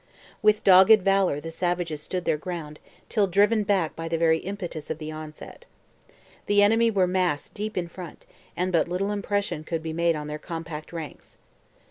With 0.41 0.63
dogged 0.63 1.03
valour 1.03 1.39
the 1.39 1.51
savages 1.51 2.01
stood 2.01 2.25
their 2.25 2.35
ground, 2.35 2.79
till 3.07 3.27
driven 3.27 3.61
back 3.61 3.95
by 3.95 4.07
the 4.07 4.17
very 4.17 4.39
impetus 4.39 4.89
of 4.89 4.97
the 4.97 5.11
onset. 5.11 5.67
The 6.47 6.63
enemy 6.63 6.89
were 6.89 7.05
massed 7.05 7.53
deep 7.53 7.77
in 7.77 7.87
front 7.87 8.25
and 8.57 8.71
but 8.71 8.87
little 8.87 9.11
impression 9.11 9.63
could 9.63 9.83
be 9.83 9.93
made 9.93 10.15
on 10.15 10.25
their 10.25 10.39
compact 10.39 10.91
ranks. 10.91 11.37